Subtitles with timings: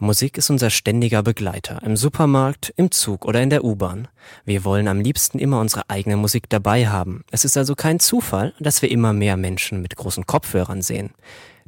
[0.00, 4.06] Musik ist unser ständiger Begleiter, im Supermarkt, im Zug oder in der U-Bahn.
[4.44, 7.24] Wir wollen am liebsten immer unsere eigene Musik dabei haben.
[7.32, 11.10] Es ist also kein Zufall, dass wir immer mehr Menschen mit großen Kopfhörern sehen.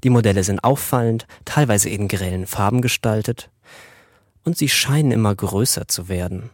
[0.05, 3.51] Die Modelle sind auffallend, teilweise in grellen Farben gestaltet.
[4.45, 6.51] Und sie scheinen immer größer zu werden.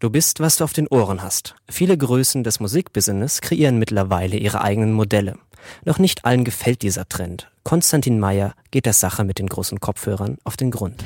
[0.00, 1.54] Du bist, was du auf den Ohren hast.
[1.68, 5.36] Viele Größen des Musikbusiness kreieren mittlerweile ihre eigenen Modelle.
[5.84, 7.50] Doch nicht allen gefällt dieser Trend.
[7.64, 11.04] Konstantin Meyer geht der Sache mit den großen Kopfhörern auf den Grund.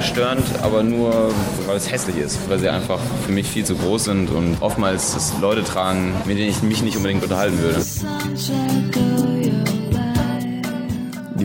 [0.00, 1.30] Störend, aber nur,
[1.66, 5.32] weil es hässlich ist, weil sie einfach für mich viel zu groß sind und oftmals
[5.40, 9.35] Leute tragen, mit denen ich mich nicht unbedingt unterhalten würde.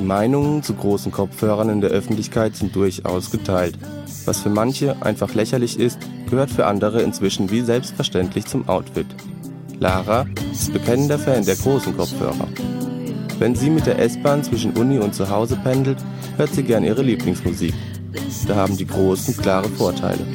[0.01, 3.77] Die Meinungen zu großen Kopfhörern in der Öffentlichkeit sind durchaus geteilt.
[4.25, 9.05] Was für manche einfach lächerlich ist, gehört für andere inzwischen wie selbstverständlich zum Outfit.
[9.79, 12.47] Lara ist bekennender Fan der großen Kopfhörer.
[13.37, 15.99] Wenn sie mit der S-Bahn zwischen Uni und zu Hause pendelt,
[16.35, 17.75] hört sie gern ihre Lieblingsmusik.
[18.47, 20.25] Da haben die großen klare Vorteile.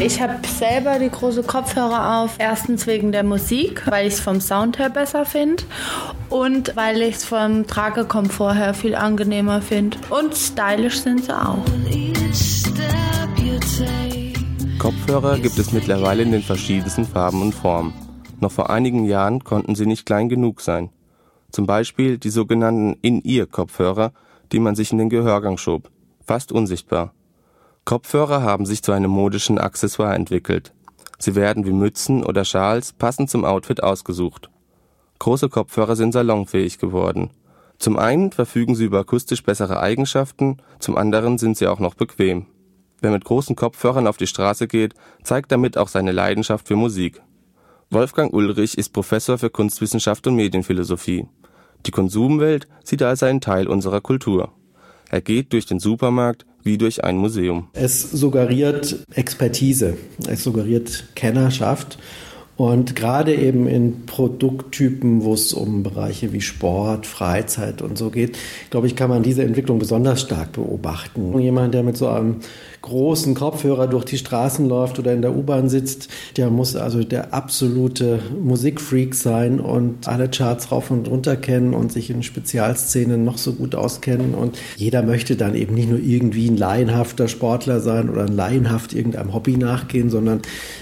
[0.00, 2.36] Ich habe selber die große Kopfhörer auf.
[2.38, 5.64] Erstens wegen der Musik, weil ich es vom Sound her besser finde
[6.30, 9.98] und weil ich es vom Tragekomfort her viel angenehmer finde.
[10.08, 11.64] Und stylisch sind sie auch.
[14.78, 17.92] Kopfhörer gibt es mittlerweile in den verschiedensten Farben und Formen.
[18.38, 20.90] Noch vor einigen Jahren konnten sie nicht klein genug sein.
[21.50, 24.12] Zum Beispiel die sogenannten In-Ear-Kopfhörer,
[24.52, 25.90] die man sich in den Gehörgang schob.
[26.24, 27.14] Fast unsichtbar.
[27.88, 30.74] Kopfhörer haben sich zu einem modischen Accessoire entwickelt.
[31.18, 34.50] Sie werden wie Mützen oder Schals passend zum Outfit ausgesucht.
[35.20, 37.30] Große Kopfhörer sind salonfähig geworden.
[37.78, 42.44] Zum einen verfügen sie über akustisch bessere Eigenschaften, zum anderen sind sie auch noch bequem.
[43.00, 44.92] Wer mit großen Kopfhörern auf die Straße geht,
[45.22, 47.22] zeigt damit auch seine Leidenschaft für Musik.
[47.88, 51.26] Wolfgang Ulrich ist Professor für Kunstwissenschaft und Medienphilosophie.
[51.86, 54.52] Die Konsumwelt sieht er als einen Teil unserer Kultur.
[55.10, 57.68] Er geht durch den Supermarkt wie durch ein Museum.
[57.72, 59.96] Es suggeriert Expertise,
[60.28, 61.98] es suggeriert Kennerschaft.
[62.58, 68.36] Und gerade eben in Produkttypen, wo es um Bereiche wie Sport, Freizeit und so geht,
[68.70, 71.38] glaube ich, kann man diese Entwicklung besonders stark beobachten.
[71.38, 72.38] Jemand, der mit so einem
[72.82, 77.32] großen Kopfhörer durch die Straßen läuft oder in der U-Bahn sitzt, der muss also der
[77.32, 83.38] absolute Musikfreak sein und alle Charts rauf und runter kennen und sich in Spezialszenen noch
[83.38, 84.34] so gut auskennen.
[84.34, 88.94] Und jeder möchte dann eben nicht nur irgendwie ein laienhafter Sportler sein oder ein laienhaft
[88.94, 90.40] irgendeinem Hobby nachgehen, sondern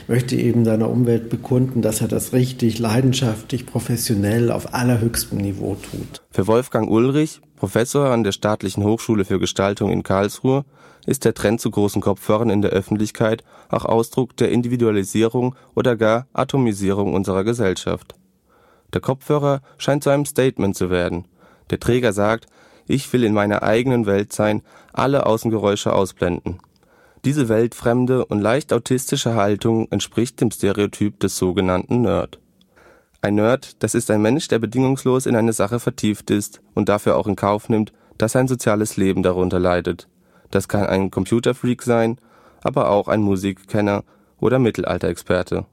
[0.09, 6.23] möchte eben seiner Umwelt bekunden, dass er das richtig leidenschaftlich, professionell auf allerhöchstem Niveau tut.
[6.31, 10.65] Für Wolfgang Ulrich, Professor an der Staatlichen Hochschule für Gestaltung in Karlsruhe,
[11.07, 16.27] ist der Trend zu großen Kopfhörern in der Öffentlichkeit auch Ausdruck der Individualisierung oder gar
[16.33, 18.15] Atomisierung unserer Gesellschaft.
[18.93, 21.27] Der Kopfhörer scheint zu einem Statement zu werden.
[21.71, 22.47] Der Träger sagt,
[22.87, 24.63] ich will in meiner eigenen Welt sein,
[24.93, 26.61] alle Außengeräusche ausblenden.
[27.27, 32.39] Diese weltfremde und leicht autistische Haltung entspricht dem Stereotyp des sogenannten Nerd.
[33.21, 37.17] Ein Nerd, das ist ein Mensch, der bedingungslos in eine Sache vertieft ist und dafür
[37.17, 40.07] auch in Kauf nimmt, dass sein soziales Leben darunter leidet.
[40.53, 42.21] Das kann ein Computerfreak sein,
[42.63, 44.05] aber auch ein Musikkenner
[44.39, 45.67] oder Mittelalterexperte.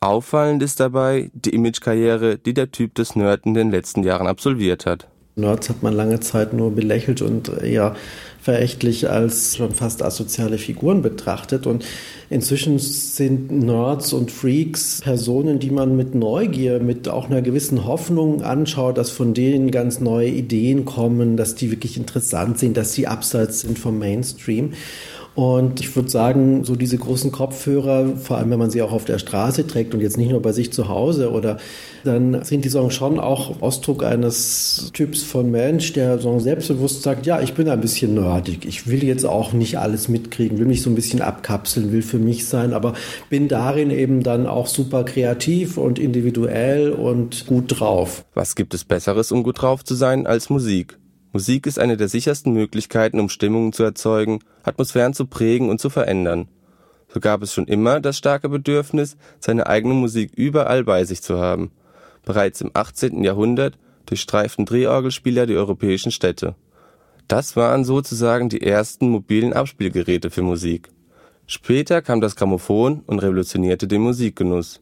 [0.00, 4.86] Auffallend ist dabei die Imagekarriere, die der Typ des Nerd in den letzten Jahren absolviert
[4.86, 5.06] hat.
[5.40, 7.96] Nerds hat man lange Zeit nur belächelt und eher
[8.40, 11.66] verächtlich als schon fast asoziale Figuren betrachtet.
[11.66, 11.84] Und
[12.30, 18.42] inzwischen sind Nerds und Freaks Personen, die man mit Neugier, mit auch einer gewissen Hoffnung
[18.42, 23.06] anschaut, dass von denen ganz neue Ideen kommen, dass die wirklich interessant sind, dass sie
[23.06, 24.72] abseits sind vom Mainstream.
[25.34, 29.04] Und ich würde sagen, so diese großen Kopfhörer, vor allem wenn man sie auch auf
[29.04, 31.58] der Straße trägt und jetzt nicht nur bei sich zu Hause oder
[32.04, 37.26] dann sind die Songs schon auch Ausdruck eines Typs von Mensch, der so selbstbewusst sagt,
[37.26, 38.64] ja, ich bin ein bisschen nerdig.
[38.66, 42.18] Ich will jetzt auch nicht alles mitkriegen, will mich so ein bisschen abkapseln, will für
[42.18, 42.94] mich sein, aber
[43.28, 48.24] bin darin eben dann auch super kreativ und individuell und gut drauf.
[48.34, 50.98] Was gibt es Besseres, um gut drauf zu sein, als Musik?
[51.32, 55.88] Musik ist eine der sichersten Möglichkeiten, um Stimmungen zu erzeugen, Atmosphären zu prägen und zu
[55.88, 56.48] verändern.
[57.12, 61.38] So gab es schon immer das starke Bedürfnis, seine eigene Musik überall bei sich zu
[61.38, 61.70] haben.
[62.24, 63.22] Bereits im 18.
[63.22, 66.56] Jahrhundert durchstreiften Drehorgelspieler die europäischen Städte.
[67.28, 70.88] Das waren sozusagen die ersten mobilen Abspielgeräte für Musik.
[71.46, 74.80] Später kam das Grammophon und revolutionierte den Musikgenuss.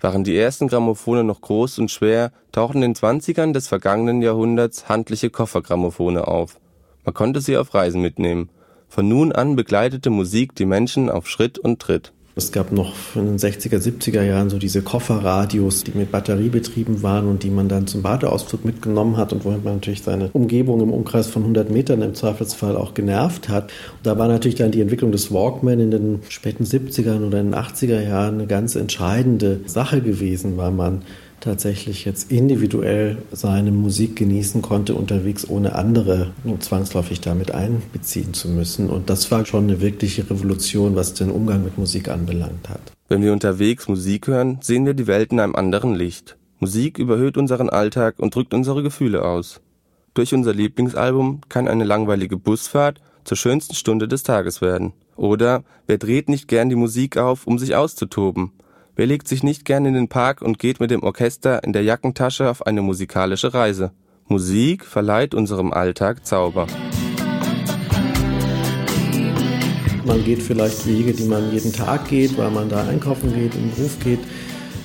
[0.00, 4.88] Waren die ersten Grammophone noch groß und schwer, tauchten in den Zwanzigern des vergangenen Jahrhunderts
[4.88, 6.58] handliche Koffergrammophone auf.
[7.04, 8.48] Man konnte sie auf Reisen mitnehmen.
[8.88, 12.12] Von nun an begleitete Musik die Menschen auf Schritt und Tritt.
[12.36, 17.02] Es gab noch in den 60er, 70er Jahren so diese Kofferradios, die mit Batterie betrieben
[17.02, 20.80] waren und die man dann zum Badeausflug mitgenommen hat und womit man natürlich seine Umgebung
[20.80, 23.64] im Umkreis von 100 Metern im Zweifelsfall auch genervt hat.
[23.64, 27.50] Und da war natürlich dann die Entwicklung des Walkman in den späten 70ern oder in
[27.50, 31.02] den 80er Jahren eine ganz entscheidende Sache gewesen, weil man
[31.40, 38.90] tatsächlich jetzt individuell seine Musik genießen konnte unterwegs, ohne andere zwangsläufig damit einbeziehen zu müssen.
[38.90, 42.80] Und das war schon eine wirkliche Revolution, was den Umgang mit Musik anbelangt hat.
[43.08, 46.36] Wenn wir unterwegs Musik hören, sehen wir die Welt in einem anderen Licht.
[46.60, 49.60] Musik überhöht unseren Alltag und drückt unsere Gefühle aus.
[50.14, 54.92] Durch unser Lieblingsalbum kann eine langweilige Busfahrt zur schönsten Stunde des Tages werden.
[55.16, 58.52] Oder wer dreht nicht gern die Musik auf, um sich auszutoben?
[59.00, 61.82] Wer legt sich nicht gern in den Park und geht mit dem Orchester in der
[61.82, 63.92] Jackentasche auf eine musikalische Reise?
[64.28, 66.66] Musik verleiht unserem Alltag Zauber.
[70.04, 73.70] Man geht vielleicht Wege, die man jeden Tag geht, weil man da einkaufen geht, im
[73.70, 74.20] Beruf geht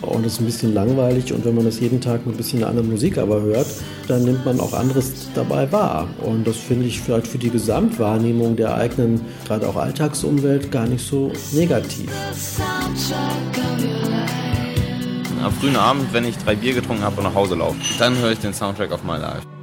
[0.07, 2.63] und es ist ein bisschen langweilig und wenn man das jeden Tag mit ein bisschen
[2.63, 3.67] andere Musik aber hört,
[4.07, 8.55] dann nimmt man auch anderes dabei wahr und das finde ich vielleicht für die Gesamtwahrnehmung
[8.55, 12.11] der eigenen, gerade auch Alltagsumwelt gar nicht so negativ.
[15.43, 18.31] Am frühen Abend, wenn ich drei Bier getrunken habe und nach Hause laufe, dann höre
[18.31, 19.54] ich den Soundtrack auf My Life.